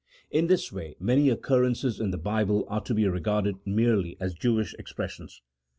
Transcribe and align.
In 0.31 0.47
this 0.47 0.71
way 0.71 0.95
many 0.99 1.29
occurrences 1.29 1.99
in 1.99 2.09
the 2.09 2.17
Bible 2.17 2.65
are 2.67 2.81
to 2.85 2.93
be 2.95 3.07
re 3.07 3.19
garded 3.19 3.57
merely 3.67 4.17
as 4.19 4.33
Jewish 4.33 4.73
expressions. 4.79 5.43